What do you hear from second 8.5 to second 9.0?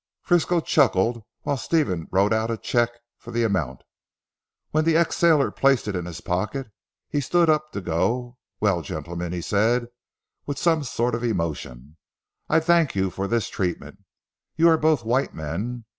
"Well,